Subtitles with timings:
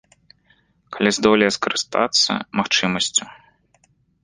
[0.97, 2.31] Калі здолее скарыстацца
[2.63, 3.23] магчымасцю.